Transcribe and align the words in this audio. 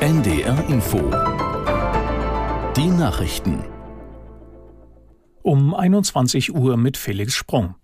NDR 0.00 0.64
Info. 0.68 0.98
Die 2.76 2.86
Nachrichten. 2.86 3.64
Um 5.42 5.74
21 5.74 6.54
Uhr 6.54 6.76
mit 6.76 6.96
Felix 6.96 7.34
Sprung. 7.34 7.74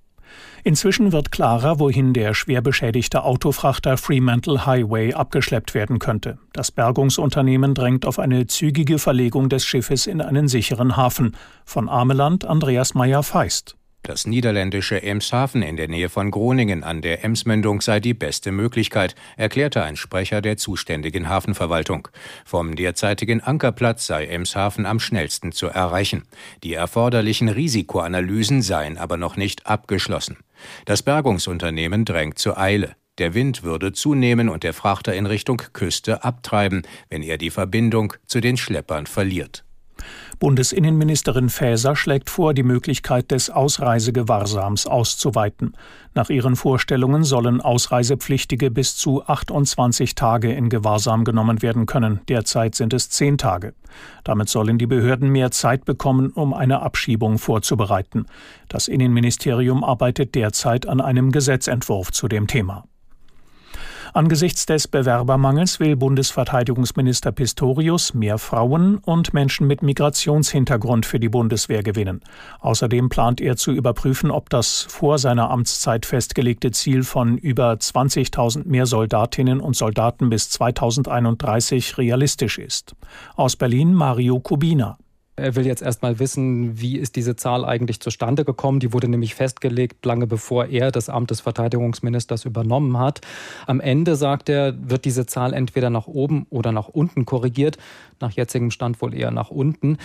Inzwischen 0.63 1.11
wird 1.11 1.33
klarer, 1.33 1.81
wohin 1.81 2.13
der 2.13 2.35
schwer 2.35 2.63
beschädigte 2.63 3.25
Autofrachter 3.25 3.97
Fremantle 3.97 4.65
Highway 4.65 5.13
abgeschleppt 5.13 5.75
werden 5.75 5.99
könnte. 5.99 6.39
Das 6.53 6.71
Bergungsunternehmen 6.71 7.75
drängt 7.75 8.07
auf 8.07 8.21
eine 8.21 8.47
zügige 8.47 9.01
Verlegung 9.01 9.49
des 9.49 9.67
Schiffes 9.67 10.07
in 10.07 10.21
einen 10.21 10.47
sicheren 10.47 10.97
Hafen. 10.97 11.37
Von 11.65 11.89
Ameland 11.89 12.45
Andreas 12.45 12.95
Meyer-Feist. 12.95 13.77
Das 14.07 14.27
niederländische 14.27 15.03
Emshaven 15.03 15.63
in 15.63 15.79
der 15.79 15.89
Nähe 15.89 16.11
von 16.11 16.31
Groningen 16.31 16.85
an 16.85 17.01
der 17.01 17.25
Emsmündung 17.25 17.81
sei 17.81 18.01
die 18.01 18.13
beste 18.13 18.53
Möglichkeit, 18.53 19.15
erklärte 19.39 19.83
ein 19.83 19.97
Sprecher 19.97 20.43
der 20.43 20.59
zuständigen 20.59 21.31
Hafenverwaltung. 21.31 22.09
Vom 22.45 22.77
derzeitigen 22.77 23.41
Ankerplatz 23.41 24.07
sei 24.07 24.27
Emshaven 24.27 24.85
am 24.85 25.01
schnellsten 25.01 25.53
zu 25.53 25.69
erreichen. 25.69 26.25
Die 26.65 26.75
erforderlichen 26.75 27.49
Risikoanalysen 27.49 28.61
seien 28.61 28.99
aber 28.99 29.17
noch 29.17 29.39
nicht 29.39 29.67
abgeschlossen. 29.67 30.37
Das 30.85 31.03
Bergungsunternehmen 31.03 32.05
drängt 32.05 32.39
zur 32.39 32.59
Eile. 32.59 32.97
Der 33.17 33.33
Wind 33.33 33.63
würde 33.63 33.95
zunehmen 33.95 34.51
und 34.51 34.65
der 34.65 34.75
Frachter 34.75 35.15
in 35.15 35.25
Richtung 35.25 35.63
Küste 35.73 36.23
abtreiben, 36.23 36.83
wenn 37.09 37.23
er 37.23 37.39
die 37.39 37.51
Verbindung 37.51 38.13
zu 38.27 38.43
den 38.43 38.59
Schleppern 38.59 39.07
verliert. 39.07 39.65
Bundesinnenministerin 40.39 41.49
Faeser 41.49 41.97
schlägt 41.97 42.31
vor, 42.31 42.55
die 42.55 42.63
Möglichkeit 42.63 43.31
des 43.31 43.51
Ausreisegewahrsams 43.51 44.87
auszuweiten. 44.87 45.75
Nach 46.15 46.31
ihren 46.31 46.57
Vorstellungen 46.57 47.25
sollen 47.25 47.61
Ausreisepflichtige 47.61 48.71
bis 48.71 48.97
zu 48.97 49.25
28 49.25 50.15
Tage 50.15 50.53
in 50.53 50.69
Gewahrsam 50.69 51.25
genommen 51.25 51.63
werden 51.63 51.87
können. 51.87 52.21
Derzeit 52.29 52.75
sind 52.75 52.93
es 52.95 53.11
zehn 53.11 53.39
Tage. 53.39 53.75
Damit 54.23 54.49
sollen 54.49 54.79
die 54.79 54.87
Behörden 54.87 55.29
mehr 55.29 55.51
Zeit 55.51 55.85
bekommen, 55.85 56.31
um 56.31 56.55
eine 56.55 56.83
Abschiebung 56.83 57.39
vorzubereiten. 57.39 58.27
Das 58.69 58.89
Innenministerium 58.89 59.85
arbeitet 59.85 60.35
derzeit 60.35 60.87
an 60.87 61.01
einem 61.01 61.33
Gesetzentwurf 61.33 62.13
zu 62.13 62.29
dem 62.29 62.47
Thema. 62.47 62.85
Angesichts 64.17 64.65
des 64.65 64.87
Bewerbermangels 64.87 65.81
will 65.81 65.97
Bundesverteidigungsminister 65.97 67.33
Pistorius 67.33 68.15
mehr 68.15 68.39
Frauen 68.39 68.99
und 68.99 69.35
Menschen 69.35 69.67
mit 69.67 69.83
Migrationshintergrund 69.83 71.05
für 71.05 71.19
die 71.19 71.29
Bundeswehr 71.29 71.83
gewinnen. 71.83 72.21
Außerdem 72.61 73.09
plant 73.09 73.41
er 73.41 73.57
zu 73.57 73.73
überprüfen, 73.73 74.31
ob 74.31 74.51
das 74.51 74.87
vor 74.89 75.19
seiner 75.19 75.51
Amtszeit 75.51 76.07
festgelegte 76.07 76.71
Ziel 76.71 77.03
von 77.03 77.37
über 77.39 77.73
20.000 77.73 78.69
mehr 78.69 78.87
Soldatinnen 78.87 79.59
und 79.59 79.75
Soldaten 79.75 80.31
bis 80.31 80.49
2031 80.49 81.99
realistisch 81.99 82.59
ist. 82.59 82.95
Aus 83.35 83.57
Berlin 83.57 83.95
Mario 83.95 84.39
Kubina. 84.39 84.97
Er 85.37 85.57
will 85.57 85.67
jetzt 85.67 85.83
erstmal 85.83 86.21
wissen, 86.21 86.81
wie 86.81 86.97
ist 86.97 87.17
diese 87.17 87.35
Zahl 87.35 87.65
eigentlich 87.65 87.99
zustande 87.99 88.45
gekommen. 88.45 88.79
Die 88.79 88.93
wurde 88.93 89.09
nämlich 89.09 89.35
festgelegt, 89.35 90.07
lange 90.07 90.29
bevor 90.29 90.67
er 90.67 90.93
das 90.93 91.09
Amt 91.09 91.31
des 91.33 91.41
Verteidigungsministers 91.41 92.45
übernommen 92.45 92.99
hat. 92.99 93.21
Am 93.67 93.81
Ende, 93.81 94.15
sagt 94.15 94.49
er, 94.49 94.77
wird 94.79 95.05
diese 95.05 95.27
Zahl 95.27 95.53
entweder 95.53 95.91
nach 95.91 96.07
oben 96.07 96.47
oder 96.51 96.71
nach 96.71 96.87
unten 96.87 97.25
korrigiert. 97.25 97.79
Nach 98.21 98.31
jetzigem 98.31 98.71
Stand 98.71 99.03
wohl 99.03 99.13
eher 99.13 99.33
nach 99.33 99.51
unten. 99.51 99.99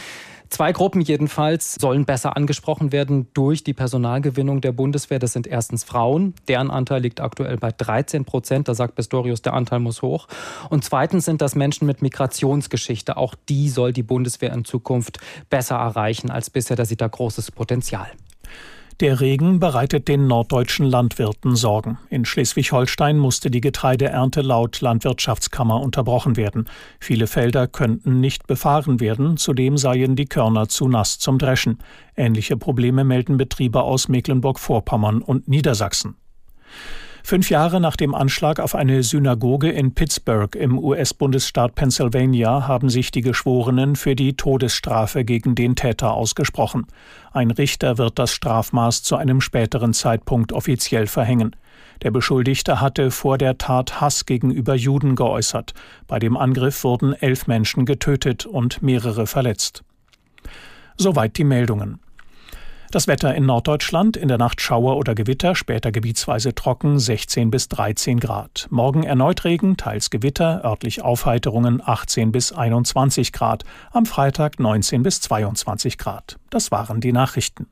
Zwei 0.49 0.71
Gruppen 0.71 1.01
jedenfalls 1.01 1.75
sollen 1.75 2.05
besser 2.05 2.35
angesprochen 2.35 2.91
werden 2.91 3.27
durch 3.35 3.63
die 3.63 3.75
Personalgewinnung 3.75 4.61
der 4.61 4.71
Bundeswehr. 4.71 5.19
Das 5.19 5.33
sind 5.33 5.45
erstens 5.45 5.83
Frauen. 5.83 6.33
Deren 6.47 6.71
Anteil 6.71 7.03
liegt 7.03 7.21
aktuell 7.21 7.57
bei 7.57 7.71
13 7.71 8.25
Prozent. 8.25 8.67
Da 8.67 8.73
sagt 8.73 8.95
Pistorius, 8.95 9.43
der 9.43 9.53
Anteil 9.53 9.79
muss 9.79 10.01
hoch. 10.01 10.27
Und 10.71 10.83
zweitens 10.83 11.25
sind 11.25 11.41
das 11.41 11.53
Menschen 11.53 11.85
mit 11.85 12.01
Migrationsgeschichte. 12.01 13.15
Auch 13.15 13.35
die 13.47 13.69
soll 13.69 13.93
die 13.93 14.01
Bundeswehr 14.01 14.51
in 14.51 14.65
Zukunft 14.65 15.18
besser 15.49 15.75
erreichen 15.75 16.31
als 16.31 16.49
bisher. 16.49 16.75
Da 16.75 16.85
sieht 16.85 17.01
er 17.01 17.09
großes 17.09 17.51
Potenzial. 17.51 18.07
Der 18.99 19.21
Regen 19.21 19.61
bereitet 19.61 20.09
den 20.09 20.27
norddeutschen 20.27 20.85
Landwirten 20.85 21.55
Sorgen. 21.55 21.97
In 22.09 22.25
Schleswig-Holstein 22.25 23.17
musste 23.17 23.49
die 23.49 23.61
Getreideernte 23.61 24.41
laut 24.41 24.81
Landwirtschaftskammer 24.81 25.79
unterbrochen 25.79 26.35
werden. 26.35 26.65
Viele 26.99 27.27
Felder 27.27 27.67
könnten 27.67 28.19
nicht 28.19 28.45
befahren 28.45 28.99
werden, 28.99 29.37
zudem 29.37 29.77
seien 29.77 30.17
die 30.17 30.25
Körner 30.25 30.67
zu 30.67 30.89
nass 30.89 31.17
zum 31.17 31.37
Dreschen. 31.37 31.77
Ähnliche 32.17 32.57
Probleme 32.57 33.05
melden 33.05 33.37
Betriebe 33.37 33.83
aus 33.83 34.09
Mecklenburg-Vorpommern 34.09 35.21
und 35.21 35.47
Niedersachsen. 35.47 36.17
Fünf 37.23 37.49
Jahre 37.49 37.79
nach 37.79 37.95
dem 37.95 38.15
Anschlag 38.15 38.59
auf 38.59 38.75
eine 38.75 39.03
Synagoge 39.03 39.69
in 39.69 39.93
Pittsburgh 39.93 40.55
im 40.55 40.79
US-Bundesstaat 40.79 41.75
Pennsylvania 41.75 42.67
haben 42.67 42.89
sich 42.89 43.11
die 43.11 43.21
Geschworenen 43.21 43.95
für 43.95 44.15
die 44.15 44.33
Todesstrafe 44.35 45.25
gegen 45.25 45.55
den 45.55 45.75
Täter 45.75 46.13
ausgesprochen. 46.13 46.87
Ein 47.31 47.51
Richter 47.51 47.97
wird 47.97 48.17
das 48.17 48.31
Strafmaß 48.31 49.03
zu 49.03 49.15
einem 49.15 49.41
späteren 49.41 49.93
Zeitpunkt 49.93 50.53
offiziell 50.53 51.07
verhängen. 51.07 51.55
Der 52.01 52.11
Beschuldigte 52.11 52.79
hatte 52.79 53.11
vor 53.11 53.37
der 53.37 53.57
Tat 53.57 53.99
Hass 53.99 54.25
gegenüber 54.25 54.75
Juden 54.75 55.15
geäußert. 55.15 55.73
Bei 56.07 56.17
dem 56.17 56.37
Angriff 56.37 56.83
wurden 56.83 57.13
elf 57.13 57.47
Menschen 57.47 57.85
getötet 57.85 58.45
und 58.45 58.81
mehrere 58.81 59.27
verletzt. 59.27 59.83
Soweit 60.97 61.37
die 61.37 61.43
Meldungen. 61.43 61.99
Das 62.91 63.07
Wetter 63.07 63.35
in 63.35 63.45
Norddeutschland, 63.45 64.17
in 64.17 64.29
der 64.29 64.39
Nacht 64.39 64.61
Schauer 64.61 64.97
oder 64.97 65.13
Gewitter, 65.13 65.53
später 65.53 65.91
gebietsweise 65.91 66.55
trocken, 66.55 66.97
16 66.97 67.51
bis 67.51 67.67
13 67.67 68.19
Grad. 68.19 68.65
Morgen 68.71 69.03
erneut 69.03 69.43
Regen, 69.43 69.77
teils 69.77 70.09
Gewitter, 70.09 70.63
örtlich 70.65 71.03
Aufheiterungen 71.03 71.83
18 71.85 72.31
bis 72.31 72.51
21 72.51 73.31
Grad. 73.31 73.63
Am 73.91 74.07
Freitag 74.07 74.59
19 74.59 75.03
bis 75.03 75.21
22 75.21 75.99
Grad. 75.99 76.37
Das 76.49 76.71
waren 76.71 76.99
die 76.99 77.13
Nachrichten. 77.13 77.67